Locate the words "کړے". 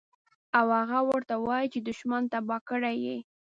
2.69-2.93